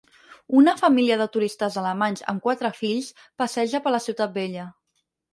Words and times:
Una 0.59 0.71
família 0.77 1.17
de 1.21 1.25
turistes 1.35 1.75
alemanys 1.81 2.23
amb 2.33 2.41
quatre 2.47 2.71
fills 2.77 3.09
passeja 3.43 3.83
per 3.83 3.93
la 3.97 4.01
Ciutat 4.07 4.33
Vella. 4.39 4.65